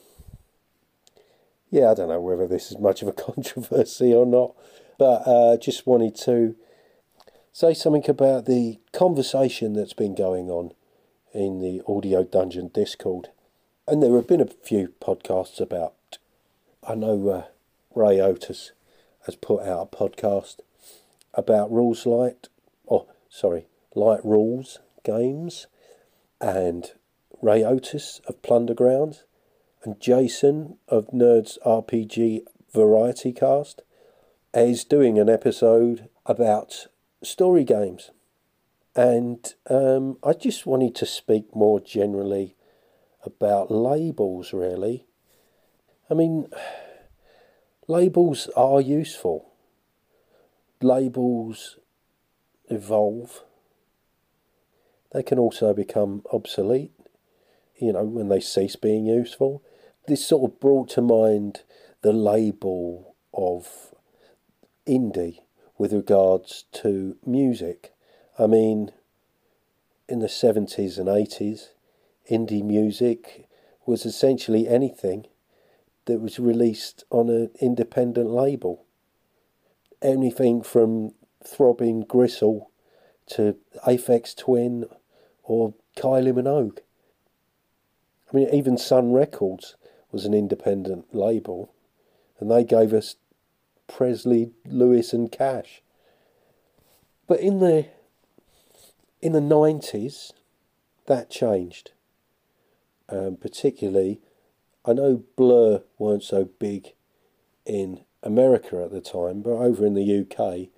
yeah, 1.70 1.92
I 1.92 1.94
don't 1.94 2.10
know 2.10 2.20
whether 2.20 2.48
this 2.48 2.70
is 2.70 2.78
much 2.78 3.02
of 3.02 3.08
a 3.08 3.14
controversy 3.14 4.14
or 4.14 4.26
not, 4.26 4.56
but 5.00 5.26
uh, 5.26 5.56
just 5.56 5.88
wanted 5.88 6.16
to 6.16 6.58
say 7.54 7.74
something 7.74 8.10
about 8.10 8.46
the 8.46 8.80
conversation 8.94 9.74
that's 9.74 9.94
been 9.94 10.16
going 10.16 10.50
on 10.50 10.72
in 11.34 11.60
the 11.60 11.82
Audio 11.88 12.24
Dungeon 12.24 12.70
Discord. 12.70 13.30
And 13.88 14.02
there 14.02 14.16
have 14.16 14.28
been 14.28 14.42
a 14.42 14.46
few 14.46 14.94
podcasts 15.02 15.60
about. 15.60 15.94
I 16.88 16.96
know 16.96 17.30
uh, 17.30 17.44
Ray 17.94 18.22
Otis 18.22 18.72
has 19.26 19.36
put 19.36 19.64
out 19.64 19.90
a 19.92 19.96
podcast 19.96 20.58
about 21.34 21.72
Rules 21.72 22.06
Light, 22.06 22.48
oh, 22.90 23.08
sorry, 23.30 23.68
Light 23.96 24.24
Rules 24.24 24.80
games, 25.04 25.68
and 26.40 26.92
Ray 27.42 27.64
Otis 27.64 28.22
of 28.28 28.42
Plundergrounds, 28.42 29.24
and 29.84 30.00
Jason 30.00 30.78
of 30.88 31.08
Nerds 31.08 31.58
RPG 31.66 32.44
Variety 32.74 33.34
Cast 33.34 33.82
is 34.54 34.84
doing 34.84 35.20
an 35.20 35.30
episode 35.30 36.08
about 36.26 36.88
story 37.24 37.64
games. 37.64 38.12
And 38.96 39.54
um, 39.70 40.18
I 40.24 40.34
just 40.34 40.66
wanted 40.66 40.96
to 40.96 41.06
speak 41.06 41.56
more 41.56 41.80
generally 41.80 42.56
about 43.24 43.72
labels, 43.72 44.52
really. 44.52 45.06
I 46.10 46.14
mean, 46.14 46.48
labels 47.88 48.50
are 48.56 48.82
useful 48.82 49.52
labels 50.82 51.78
evolve, 52.70 53.44
they 55.14 55.24
can 55.24 55.38
also 55.38 55.74
become 55.74 56.24
obsolete, 56.32 56.94
you 57.80 57.94
know, 57.94 58.04
when 58.04 58.30
they 58.30 58.40
cease 58.40 58.76
being 58.76 59.06
useful. 59.06 59.64
This 60.08 60.26
sort 60.26 60.52
of 60.52 60.60
brought 60.60 60.90
to 60.92 61.02
mind 61.02 61.62
the 62.02 62.14
label 62.14 63.16
of 63.34 63.94
indie 64.88 65.40
with 65.82 65.94
regards 65.94 66.66
to 66.72 67.18
music. 67.26 67.92
I 68.38 68.46
mean, 68.46 68.92
in 70.08 70.20
the 70.20 70.28
70s 70.28 71.00
and 71.00 71.08
80s, 71.08 71.70
indie 72.30 72.64
music 72.64 73.48
was 73.88 74.06
essentially 74.06 74.68
anything 74.68 75.26
that 76.06 76.22
was 76.22 76.38
released 76.38 77.04
on 77.10 77.30
an 77.30 77.50
independent 77.60 78.30
label 78.30 78.86
anything 80.04 80.62
from 80.62 81.14
Throbbing 81.44 82.02
Gristle 82.02 82.70
to 83.32 83.56
Aphex 83.88 84.36
Twin 84.36 84.86
or 85.44 85.74
Kylie 85.96 86.32
Minogue. 86.34 86.80
I 88.32 88.38
mean, 88.38 88.50
even 88.54 88.78
Sun 88.78 89.14
Records 89.14 89.76
was 90.12 90.26
an 90.26 90.34
independent 90.36 91.14
label, 91.14 91.74
and 92.40 92.52
they 92.52 92.64
gave 92.64 92.94
us 92.94 93.16
Presley, 93.96 94.52
Lewis, 94.66 95.14
and 95.14 95.32
Cash. 95.32 95.82
But 97.28 97.40
in 97.40 97.60
the 97.60 97.88
in 99.22 99.34
the 99.34 99.42
nineties, 99.42 100.34
that 101.08 101.30
changed. 101.30 101.92
Um, 103.10 103.36
particularly, 103.36 104.22
I 104.86 104.94
know 104.94 105.24
Blur 105.36 105.84
weren't 106.00 106.24
so 106.24 106.46
big 106.46 106.94
in 107.66 108.06
America 108.24 108.82
at 108.84 108.92
the 108.92 109.02
time, 109.02 109.42
but 109.42 109.52
over 109.52 109.86
in 109.86 109.94
the 109.94 110.22
UK, 110.22 110.70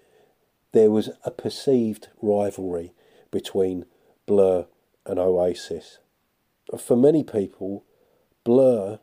there 0.72 0.90
was 0.90 1.12
a 1.24 1.32
perceived 1.32 2.10
rivalry 2.22 2.94
between 3.32 3.86
Blur 4.26 4.66
and 5.06 5.20
Oasis. 5.20 6.00
For 6.78 6.98
many 6.98 7.24
people, 7.24 7.86
Blur 8.44 9.00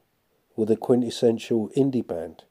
were 0.57 0.67
the 0.67 0.77
quintessential 0.77 1.71
indie 1.77 2.07
band, 2.07 2.45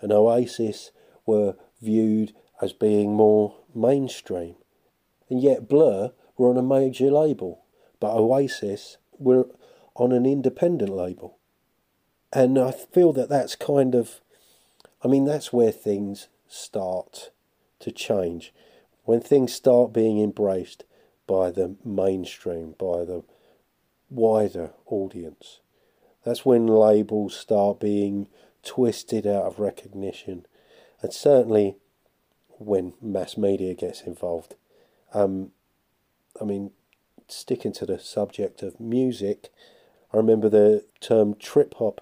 and 0.00 0.12
Oasis 0.12 0.90
were 1.26 1.56
viewed 1.82 2.32
as 2.62 2.72
being 2.72 3.12
more 3.12 3.56
mainstream. 3.74 4.54
And 5.28 5.42
yet, 5.42 5.68
Blur 5.68 6.12
were 6.38 6.48
on 6.48 6.56
a 6.56 6.62
major 6.62 7.10
label, 7.10 7.64
but 8.00 8.14
Oasis 8.14 8.96
were 9.18 9.46
on 9.94 10.12
an 10.12 10.24
independent 10.24 10.90
label. 10.90 11.38
And 12.32 12.58
I 12.58 12.70
feel 12.70 13.12
that 13.14 13.28
that's 13.28 13.56
kind 13.56 13.94
of 13.94 14.20
I 15.02 15.08
mean, 15.08 15.24
that's 15.24 15.52
where 15.52 15.70
things 15.70 16.28
start 16.48 17.30
to 17.80 17.92
change. 17.92 18.52
When 19.04 19.20
things 19.20 19.52
start 19.52 19.92
being 19.92 20.20
embraced 20.20 20.84
by 21.26 21.50
the 21.50 21.76
mainstream, 21.84 22.74
by 22.78 23.04
the 23.04 23.22
wider 24.10 24.70
audience, 24.86 25.60
that's 26.24 26.44
when 26.44 26.66
labels 26.66 27.36
start 27.36 27.78
being 27.78 28.28
twisted 28.64 29.26
out 29.26 29.44
of 29.44 29.60
recognition. 29.60 30.46
And 31.02 31.12
certainly 31.12 31.76
when 32.58 32.94
mass 33.00 33.36
media 33.36 33.74
gets 33.74 34.02
involved. 34.02 34.54
Um, 35.12 35.52
I 36.40 36.44
mean, 36.44 36.70
sticking 37.28 37.72
to 37.74 37.86
the 37.86 37.98
subject 37.98 38.62
of 38.62 38.80
music, 38.80 39.50
I 40.12 40.16
remember 40.16 40.48
the 40.48 40.84
term 41.00 41.34
trip 41.34 41.74
hop 41.74 42.00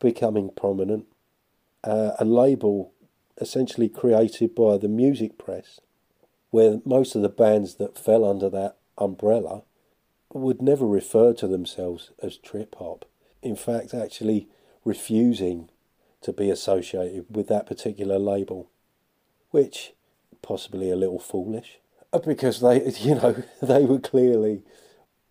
becoming 0.00 0.50
prominent 0.50 1.06
uh, 1.86 2.12
a 2.18 2.24
label 2.24 2.92
essentially 3.40 3.88
created 3.88 4.54
by 4.54 4.76
the 4.76 4.88
music 4.88 5.38
press, 5.38 5.80
where 6.50 6.80
most 6.84 7.14
of 7.14 7.22
the 7.22 7.28
bands 7.28 7.76
that 7.76 7.98
fell 7.98 8.24
under 8.24 8.50
that 8.50 8.76
umbrella 8.98 9.62
would 10.32 10.60
never 10.60 10.86
refer 10.86 11.32
to 11.32 11.46
themselves 11.46 12.10
as 12.22 12.36
trip 12.36 12.74
hop. 12.78 13.04
In 13.42 13.54
fact, 13.56 13.94
actually 13.94 14.48
refusing 14.84 15.68
to 16.22 16.32
be 16.32 16.50
associated 16.50 17.26
with 17.30 17.48
that 17.48 17.66
particular 17.66 18.18
label, 18.18 18.70
which 19.50 19.92
possibly 20.42 20.90
a 20.90 20.96
little 20.96 21.18
foolish 21.18 21.78
uh, 22.12 22.18
because 22.18 22.60
they, 22.60 22.84
you 23.00 23.14
know, 23.14 23.42
they 23.62 23.84
were 23.84 23.98
clearly 23.98 24.62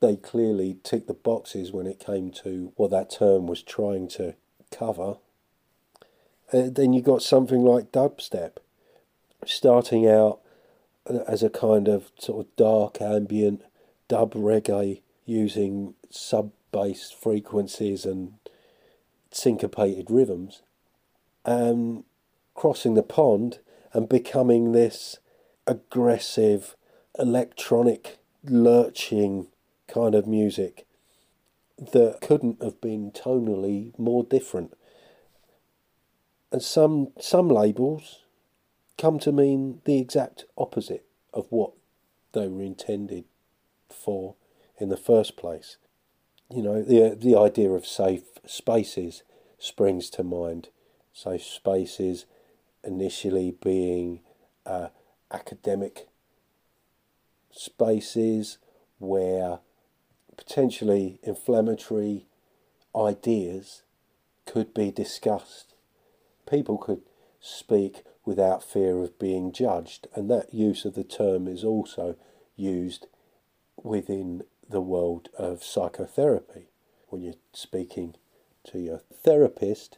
they 0.01 0.15
clearly 0.15 0.77
ticked 0.83 1.07
the 1.07 1.13
boxes 1.13 1.71
when 1.71 1.87
it 1.87 1.99
came 1.99 2.29
to 2.29 2.73
what 2.75 2.91
that 2.91 3.09
term 3.09 3.47
was 3.47 3.63
trying 3.63 4.07
to 4.07 4.35
cover. 4.69 5.15
Uh, 6.53 6.69
then 6.69 6.93
you 6.93 7.01
got 7.01 7.23
something 7.23 7.63
like 7.63 7.91
dubstep, 7.91 8.57
starting 9.45 10.07
out 10.07 10.41
uh, 11.09 11.19
as 11.27 11.41
a 11.41 11.49
kind 11.49 11.87
of 11.87 12.11
sort 12.19 12.45
of 12.45 12.55
dark 12.55 13.01
ambient 13.01 13.63
dub 14.07 14.33
reggae 14.33 15.01
using 15.25 15.95
sub 16.09 16.51
bass 16.71 17.09
frequencies 17.09 18.05
and 18.05 18.33
syncopated 19.31 20.11
rhythms, 20.11 20.61
and 21.45 22.03
crossing 22.53 22.93
the 22.93 23.03
pond 23.03 23.59
and 23.93 24.09
becoming 24.09 24.71
this 24.71 25.19
aggressive 25.67 26.75
electronic 27.17 28.17
lurching 28.43 29.47
kind 29.87 30.15
of 30.15 30.27
music 30.27 30.85
that 31.77 32.19
couldn't 32.21 32.61
have 32.61 32.79
been 32.81 33.11
tonally 33.11 33.97
more 33.97 34.23
different 34.23 34.73
and 36.51 36.63
some 36.63 37.09
some 37.19 37.49
labels 37.49 38.23
come 38.97 39.19
to 39.19 39.31
mean 39.31 39.81
the 39.83 39.99
exact 39.99 40.45
opposite 40.57 41.05
of 41.33 41.47
what 41.49 41.71
they 42.31 42.47
were 42.47 42.61
intended 42.61 43.25
for 43.89 44.35
in 44.79 44.87
the 44.87 44.95
first 44.95 45.35
place. 45.35 45.75
You 46.49 46.61
know, 46.61 46.81
the 46.81 47.13
the 47.13 47.37
idea 47.37 47.71
of 47.71 47.85
safe 47.85 48.23
spaces 48.45 49.23
springs 49.57 50.09
to 50.11 50.23
mind. 50.23 50.69
Safe 51.15 51.43
spaces 51.43 52.25
initially 52.83 53.55
being 53.63 54.19
uh, 54.65 54.89
academic 55.31 56.09
spaces 57.51 58.57
where 58.99 59.59
potentially 60.35 61.19
inflammatory 61.23 62.25
ideas 62.93 63.83
could 64.45 64.73
be 64.73 64.91
discussed. 64.91 65.73
People 66.49 66.77
could 66.77 67.03
speak 67.39 68.03
without 68.25 68.61
fear 68.61 69.01
of 69.01 69.17
being 69.17 69.53
judged, 69.53 70.09
and 70.15 70.29
that 70.29 70.53
use 70.53 70.83
of 70.83 70.95
the 70.95 71.05
term 71.05 71.47
is 71.47 71.63
also 71.63 72.17
used 72.57 73.07
within 73.81 74.43
the 74.69 74.81
world 74.81 75.29
of 75.37 75.63
psychotherapy. 75.63 76.65
When 77.07 77.21
you're 77.21 77.35
speaking 77.53 78.15
to 78.65 78.79
your 78.79 79.01
therapist, 79.13 79.97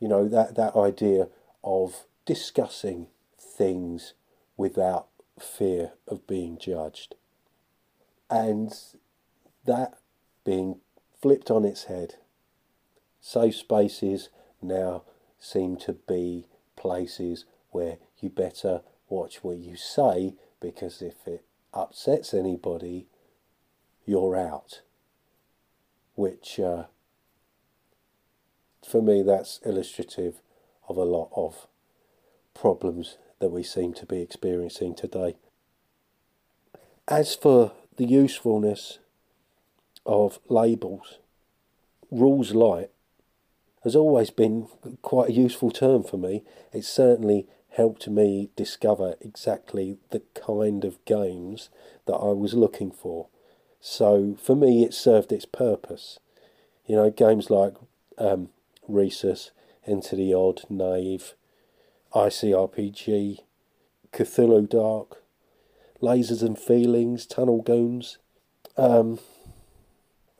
you 0.00 0.08
know, 0.08 0.26
that, 0.28 0.56
that 0.56 0.74
idea 0.74 1.28
of 1.62 2.04
discussing 2.26 3.06
things 3.38 4.14
without 4.56 5.06
fear 5.38 5.92
of 6.08 6.26
being 6.26 6.58
judged. 6.58 7.14
And 8.28 8.72
that 9.64 9.98
being 10.44 10.80
flipped 11.20 11.50
on 11.50 11.64
its 11.64 11.84
head. 11.84 12.16
Safe 13.20 13.54
spaces 13.54 14.30
now 14.62 15.02
seem 15.38 15.76
to 15.76 15.92
be 15.92 16.46
places 16.76 17.44
where 17.70 17.98
you 18.18 18.30
better 18.30 18.80
watch 19.08 19.44
what 19.44 19.58
you 19.58 19.76
say 19.76 20.34
because 20.60 21.02
if 21.02 21.26
it 21.26 21.44
upsets 21.74 22.32
anybody, 22.32 23.06
you're 24.06 24.36
out. 24.36 24.80
Which, 26.14 26.58
uh, 26.58 26.84
for 28.86 29.02
me, 29.02 29.22
that's 29.22 29.60
illustrative 29.64 30.40
of 30.88 30.96
a 30.96 31.04
lot 31.04 31.30
of 31.34 31.66
problems 32.54 33.16
that 33.38 33.50
we 33.50 33.62
seem 33.62 33.94
to 33.94 34.06
be 34.06 34.20
experiencing 34.20 34.94
today. 34.94 35.36
As 37.08 37.34
for 37.34 37.72
the 37.96 38.06
usefulness 38.06 38.98
of 40.06 40.38
labels, 40.48 41.18
rules 42.10 42.52
light 42.52 42.90
has 43.82 43.96
always 43.96 44.30
been 44.30 44.68
quite 45.02 45.30
a 45.30 45.32
useful 45.32 45.70
term 45.70 46.02
for 46.02 46.18
me. 46.18 46.42
It 46.72 46.84
certainly 46.84 47.46
helped 47.70 48.08
me 48.08 48.50
discover 48.56 49.14
exactly 49.20 49.96
the 50.10 50.22
kind 50.34 50.84
of 50.84 51.02
games 51.04 51.70
that 52.06 52.16
I 52.16 52.32
was 52.32 52.54
looking 52.54 52.90
for. 52.90 53.28
So 53.80 54.36
for 54.42 54.54
me, 54.54 54.84
it 54.84 54.92
served 54.92 55.32
its 55.32 55.46
purpose. 55.46 56.18
You 56.86 56.96
know, 56.96 57.10
games 57.10 57.48
like 57.48 57.74
um, 58.18 58.50
Risus, 58.90 59.50
into 59.84 60.16
the 60.16 60.34
Odd, 60.34 60.62
naive 60.68 61.34
ICRPG, 62.14 63.40
Cthulhu 64.12 64.68
Dark, 64.68 65.22
Lasers 66.02 66.42
and 66.42 66.58
Feelings, 66.58 67.26
Tunnel 67.26 67.62
Goons. 67.62 68.18
Um, 68.76 69.18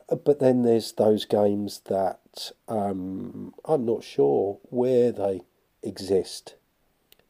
but 0.07 0.39
then 0.39 0.63
there's 0.63 0.91
those 0.93 1.25
games 1.25 1.81
that 1.85 2.51
um, 2.67 3.53
I'm 3.65 3.85
not 3.85 4.03
sure 4.03 4.59
where 4.63 5.11
they 5.11 5.41
exist. 5.83 6.55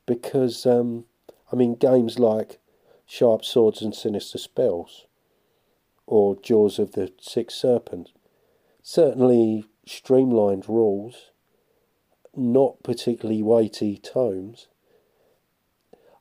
Because, 0.05 0.65
um, 0.65 1.05
I 1.51 1.55
mean, 1.55 1.75
games 1.75 2.17
like 2.17 2.59
Sharp 3.05 3.45
Swords 3.45 3.81
and 3.81 3.93
Sinister 3.93 4.37
Spells 4.37 5.05
or 6.07 6.35
Jaws 6.35 6.79
of 6.79 6.93
the 6.93 7.11
Six 7.21 7.53
Serpents 7.53 8.11
certainly 8.83 9.65
streamlined 9.85 10.67
rules, 10.67 11.31
not 12.35 12.81
particularly 12.83 13.41
weighty 13.41 13.97
tomes. 13.97 14.67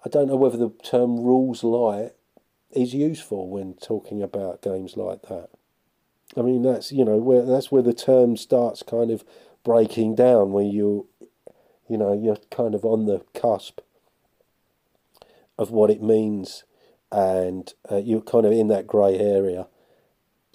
I 0.05 0.09
don't 0.09 0.29
know 0.29 0.37
whether 0.37 0.57
the 0.57 0.71
term 0.83 1.21
rules 1.21 1.63
light 1.63 2.13
is 2.71 2.95
useful 2.95 3.49
when 3.49 3.75
talking 3.75 4.23
about 4.23 4.63
games 4.63 4.97
like 4.97 5.23
that. 5.23 5.51
I 6.37 6.43
mean, 6.43 6.63
that's 6.63 6.93
you 6.93 7.05
know 7.05 7.17
where 7.17 7.45
that's 7.45 7.73
where 7.73 7.83
the 7.83 7.93
term 7.93 8.37
starts 8.37 8.83
kind 8.83 9.11
of 9.11 9.25
breaking 9.65 10.15
down, 10.15 10.53
where 10.53 10.65
you, 10.65 11.07
you 11.89 11.99
know, 11.99 12.13
you're 12.13 12.39
kind 12.51 12.75
of 12.75 12.85
on 12.85 13.07
the 13.07 13.25
cusp 13.35 13.81
of 15.59 15.71
what 15.71 15.91
it 15.91 16.03
means, 16.03 16.65
and 17.11 17.75
uh, 17.91 17.97
you're 17.97 18.23
kind 18.23 18.47
of 18.47 18.53
in 18.53 18.69
that 18.69 18.87
grey 18.87 19.19
area. 19.19 19.67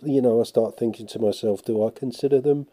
You 0.02 0.22
know, 0.22 0.40
I 0.40 0.44
start 0.44 0.78
thinking 0.78 1.08
to 1.08 1.20
myself, 1.20 1.64
do 1.64 1.86
I 1.86 1.90
consider 1.92 2.42
them 2.42 2.68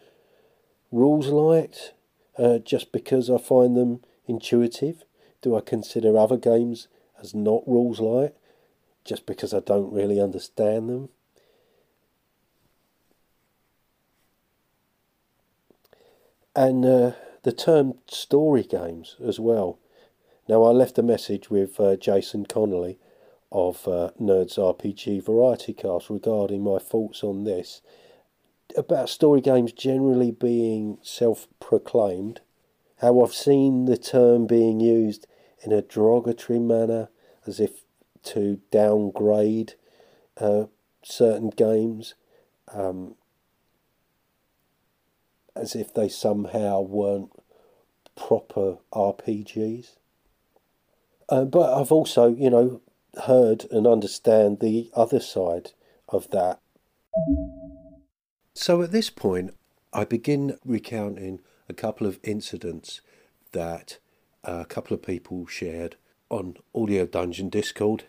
rules 0.93 1.29
light 1.29 1.93
uh, 2.39 2.59
just 2.59 2.93
because 2.93 3.29
I 3.29 3.39
find 3.39 3.77
them 3.77 4.01
intuitive? 4.27 5.05
Do 5.41 5.57
I 5.57 5.61
consider 5.61 6.17
other 6.17 6.37
games 6.37 6.87
as 7.21 7.35
not 7.35 7.67
rules 7.67 7.99
light 7.99 8.35
just 9.05 9.27
because 9.27 9.53
I 9.53 9.61
don't 9.61 9.93
really 9.93 10.21
understand 10.21 10.89
them? 10.89 11.09
and 16.55 16.85
uh, 16.85 17.13
the 17.43 17.53
term 17.53 17.95
story 18.07 18.63
games 18.63 19.17
as 19.25 19.41
well. 19.41 19.79
Now, 20.49 20.65
I 20.65 20.71
left 20.71 20.99
a 20.99 21.03
message 21.03 21.51
with 21.51 21.79
uh, 21.81 21.97
Jason 21.97 22.47
Connolly 22.47 22.99
of 23.51 23.87
uh, 23.87 24.11
Nerds 24.21 24.59
RPG 24.59 25.25
Variety 25.25 25.73
Cast 25.73 26.11
regarding 26.11 26.63
my 26.63 26.79
thoughts 26.79 27.23
on 27.23 27.45
this 27.45 27.81
about 28.77 29.09
story 29.09 29.41
games 29.41 29.73
generally 29.73 30.31
being 30.31 30.99
self 31.03 31.49
proclaimed, 31.61 32.41
how 33.01 33.23
I've 33.23 33.35
seen 33.35 33.87
the 33.87 33.97
term 33.97 34.47
being 34.47 34.81
used 34.81 35.27
in 35.65 35.73
a 35.73 35.83
derogatory 35.83 36.59
manner 36.59 37.09
as 37.47 37.61
if 37.61 37.85
to 38.25 38.61
downgrade 38.71 39.75
uh, 40.39 40.65
certain 41.03 41.51
games. 41.51 42.15
Um, 42.73 43.17
as 45.55 45.75
if 45.75 45.93
they 45.93 46.09
somehow 46.09 46.81
weren't 46.81 47.31
proper 48.17 48.79
RPGs. 48.93 49.97
Uh, 51.29 51.45
but 51.45 51.79
I've 51.79 51.93
also, 51.93 52.29
you 52.29 52.51
know, 52.51 52.81
heard 53.25 53.67
and 53.71 53.87
understand 53.87 54.61
the 54.61 54.91
other 54.95 55.21
side 55.21 55.73
of 56.09 56.31
that. 56.31 56.59
So 58.55 58.83
at 58.83 58.93
this 58.93 59.09
point, 59.09 59.55
I 59.93 60.05
begin 60.05 60.59
recounting 60.65 61.41
a 61.69 61.75
couple 61.75 62.07
of 62.07 62.21
incidents 62.23 63.01
that 63.53 63.99
a 64.45 64.65
couple 64.67 64.95
of 64.95 65.03
people 65.03 65.47
shared 65.47 65.97
on 66.29 66.57
Audio 66.75 67.07
Dungeon 67.07 67.49
Discord. 67.49 68.05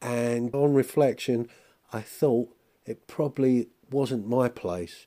And 0.00 0.54
on 0.54 0.72
reflection, 0.72 1.48
I 1.92 2.00
thought 2.00 2.56
it 2.86 3.06
probably 3.06 3.68
wasn't 3.90 4.26
my 4.26 4.48
place 4.48 5.06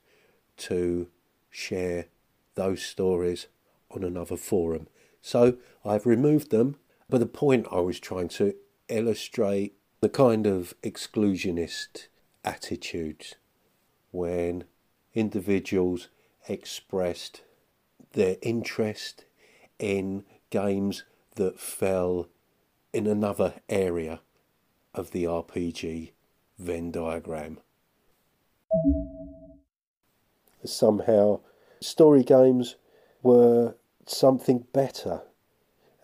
to 0.58 1.08
share 1.50 2.06
those 2.54 2.84
stories 2.84 3.48
on 3.92 4.04
another 4.04 4.38
forum. 4.38 4.88
So 5.22 5.58
I've 5.84 6.06
removed 6.06 6.52
them, 6.52 6.76
but 7.10 7.20
the 7.20 7.26
point 7.26 7.68
I 7.72 7.80
was 7.80 8.00
trying 8.00 8.30
to 8.30 8.54
illustrate 8.88 9.74
the 10.02 10.10
kind 10.10 10.46
of 10.46 10.76
exclusionist 10.84 12.08
attitudes 12.44 13.36
when 14.12 14.66
individuals 15.16 16.10
expressed 16.48 17.42
their 18.14 18.36
interest 18.42 19.26
in 19.80 20.24
games 20.50 21.04
that 21.36 21.60
fell 21.60 22.28
in 22.94 23.08
another 23.08 23.56
area 23.68 24.22
of 24.94 25.12
the 25.12 25.24
RPG 25.24 26.12
Venn 26.60 26.92
diagram 26.92 27.58
somehow 30.68 31.40
story 31.80 32.24
games 32.24 32.76
were 33.24 33.76
something 34.06 34.66
better, 34.74 35.22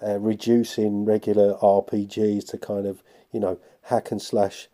uh, 0.06 0.20
reducing 0.20 1.06
regular 1.06 1.56
RPGs 1.58 2.48
to 2.50 2.58
kind 2.58 2.88
of, 2.88 3.04
you 3.32 3.40
know, 3.40 3.60
hack 3.84 4.12
and 4.12 4.22
slash 4.22 4.68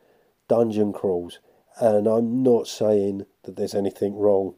dungeon 0.47 0.93
crawls. 0.93 1.39
And 1.79 2.07
I'm 2.07 2.41
not 2.43 2.67
saying 2.67 3.25
that 3.43 3.55
there's 3.55 3.75
anything 3.75 4.15
wrong 4.15 4.55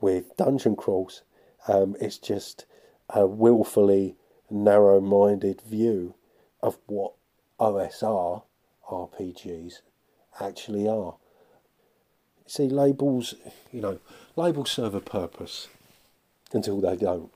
with 0.00 0.36
dungeon 0.36 0.76
crawls, 0.76 1.22
um, 1.68 1.96
it's 2.00 2.18
just 2.18 2.66
a 3.10 3.26
willfully 3.26 4.16
narrow 4.50 5.00
minded 5.00 5.60
view 5.62 6.14
of 6.62 6.78
what 6.86 7.12
OSR 7.58 8.42
RPGs 8.90 9.80
actually 10.40 10.88
are. 10.88 11.16
See, 12.46 12.68
labels, 12.68 13.34
you 13.72 13.80
know, 13.80 13.98
labels 14.36 14.70
serve 14.70 14.94
a 14.94 15.00
purpose 15.00 15.68
until 16.52 16.80
they 16.80 16.96
don't. 16.96 17.30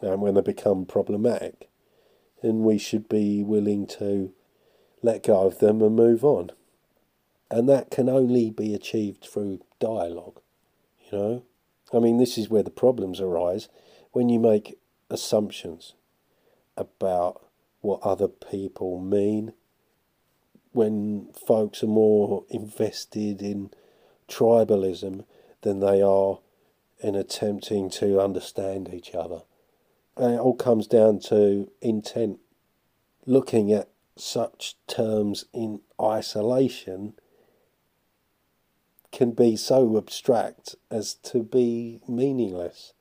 And 0.00 0.20
when 0.20 0.34
they 0.34 0.40
become 0.40 0.84
problematic, 0.84 1.68
then 2.42 2.64
we 2.64 2.78
should 2.78 3.08
be 3.08 3.44
willing 3.44 3.86
to 3.86 4.32
let 5.02 5.22
go 5.22 5.46
of 5.46 5.60
them 5.60 5.80
and 5.80 5.94
move 5.94 6.24
on. 6.24 6.50
And 7.54 7.68
that 7.68 7.88
can 7.88 8.08
only 8.08 8.50
be 8.50 8.74
achieved 8.74 9.26
through 9.26 9.60
dialogue, 9.78 10.40
you 11.08 11.16
know? 11.16 11.42
I 11.92 12.00
mean, 12.00 12.18
this 12.18 12.36
is 12.36 12.48
where 12.48 12.64
the 12.64 12.68
problems 12.68 13.20
arise 13.20 13.68
when 14.10 14.28
you 14.28 14.40
make 14.40 14.76
assumptions 15.08 15.94
about 16.76 17.46
what 17.80 18.02
other 18.02 18.26
people 18.26 18.98
mean, 18.98 19.52
when 20.72 21.28
folks 21.46 21.84
are 21.84 21.86
more 21.86 22.44
invested 22.50 23.40
in 23.40 23.70
tribalism 24.28 25.24
than 25.60 25.78
they 25.78 26.02
are 26.02 26.40
in 26.98 27.14
attempting 27.14 27.88
to 27.90 28.20
understand 28.20 28.92
each 28.92 29.14
other. 29.14 29.42
And 30.16 30.34
it 30.34 30.40
all 30.40 30.56
comes 30.56 30.88
down 30.88 31.20
to 31.28 31.70
intent. 31.80 32.40
Looking 33.26 33.70
at 33.70 33.90
such 34.16 34.74
terms 34.88 35.44
in 35.52 35.82
isolation 36.02 37.14
can 39.14 39.30
be 39.30 39.54
so 39.54 39.96
abstract 39.96 40.74
as 40.90 41.14
to 41.14 41.44
be 41.44 42.00
meaningless. 42.08 42.92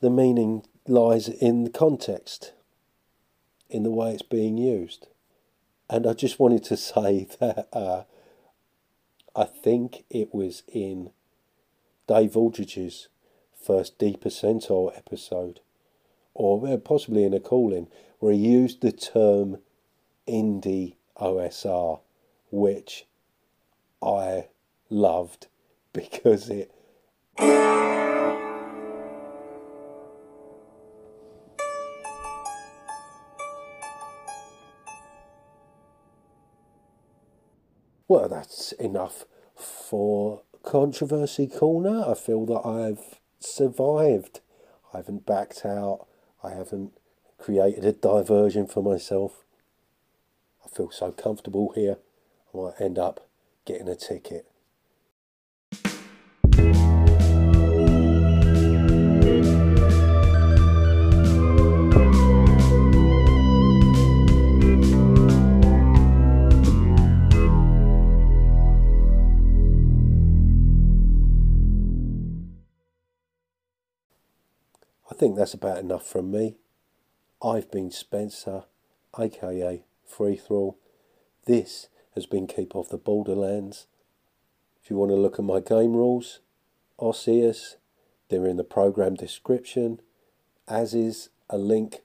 The 0.00 0.08
meaning 0.08 0.64
lies 0.88 1.28
in 1.28 1.64
the 1.64 1.70
context, 1.70 2.54
in 3.68 3.82
the 3.82 3.90
way 3.90 4.14
it's 4.14 4.22
being 4.22 4.56
used. 4.56 5.08
And 5.90 6.06
I 6.06 6.14
just 6.14 6.40
wanted 6.40 6.64
to 6.64 6.76
say 6.92 7.28
that 7.38 7.68
uh, 7.70 8.04
I 9.36 9.44
think 9.44 10.04
it 10.08 10.34
was 10.34 10.62
in 10.68 11.10
Dave 12.08 12.34
Aldridge's 12.34 13.08
first 13.54 13.98
D 13.98 14.16
Percentile 14.18 14.96
episode, 14.96 15.60
or 16.32 16.78
possibly 16.78 17.24
in 17.24 17.34
a 17.34 17.40
call 17.40 17.74
in, 17.74 17.88
where 18.20 18.32
he 18.32 18.38
used 18.38 18.80
the 18.80 18.90
term 18.90 19.58
indie 20.26 20.94
OSR, 21.20 22.00
which 22.50 23.04
I 24.02 24.46
loved 24.92 25.46
because 25.92 26.48
it. 26.48 26.70
Well, 38.08 38.28
that's 38.28 38.72
enough 38.72 39.24
for 39.56 40.42
Controversy 40.62 41.46
Corner. 41.46 42.04
I 42.06 42.14
feel 42.14 42.44
that 42.46 42.66
I've 42.66 43.20
survived. 43.40 44.40
I 44.92 44.98
haven't 44.98 45.24
backed 45.24 45.64
out. 45.64 46.06
I 46.44 46.50
haven't 46.50 46.92
created 47.38 47.86
a 47.86 47.92
diversion 47.92 48.66
for 48.66 48.82
myself. 48.82 49.44
I 50.64 50.68
feel 50.68 50.90
so 50.90 51.10
comfortable 51.10 51.72
here. 51.74 51.96
I 52.52 52.58
might 52.58 52.80
end 52.80 52.98
up 52.98 53.26
getting 53.64 53.88
a 53.88 53.96
ticket. 53.96 54.51
Think 75.22 75.36
that's 75.36 75.54
about 75.54 75.78
enough 75.78 76.04
from 76.04 76.32
me. 76.32 76.56
I've 77.40 77.70
been 77.70 77.92
Spencer, 77.92 78.64
aka 79.16 79.84
Free 80.04 80.34
Throw. 80.34 80.74
This 81.46 81.86
has 82.16 82.26
been 82.26 82.48
Keep 82.48 82.74
Off 82.74 82.88
the 82.88 82.96
Borderlands. 82.96 83.86
If 84.82 84.90
you 84.90 84.96
want 84.96 85.12
to 85.12 85.16
look 85.16 85.38
at 85.38 85.44
my 85.44 85.60
game 85.60 85.92
rules, 85.92 86.40
Osseous, 86.98 87.76
they're 88.30 88.48
in 88.48 88.56
the 88.56 88.64
program 88.64 89.14
description, 89.14 90.00
as 90.66 90.92
is 90.92 91.28
a 91.48 91.56
link 91.56 92.00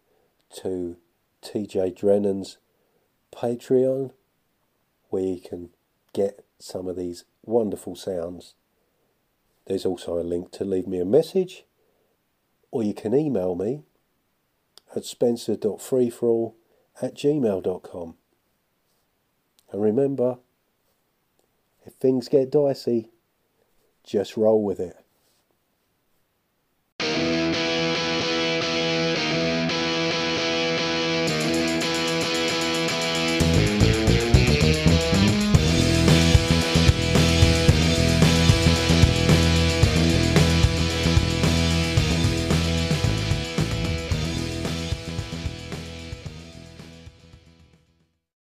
to 0.58 0.97
TJ 1.41 1.97
Drennan's 1.97 2.60
Patreon, 3.34 4.12
where 5.10 5.23
you 5.23 5.41
can 5.41 5.69
get 6.13 6.45
some 6.60 6.88
of 6.88 6.95
these 6.95 7.23
wonderful 7.43 7.95
sounds. 7.95 8.53
There's 9.65 9.88
also 9.88 10.19
a 10.19 10.21
link 10.21 10.51
to 10.51 10.63
leave 10.63 10.86
me 10.86 10.99
a 10.99 11.06
message, 11.06 11.63
or 12.78 12.84
you 12.84 12.94
can 12.94 13.16
email 13.16 13.56
me 13.56 13.82
at 14.96 15.04
spencer.freeforall 15.04 16.54
at 17.02 17.16
gmail.com. 17.16 18.13
And 19.72 19.82
remember, 19.82 20.38
if 21.88 21.94
things 21.94 22.28
get 22.28 22.52
dicey, 22.52 23.10
just 24.04 24.38
roll 24.38 24.63
with 24.63 24.80
it. 24.80 24.96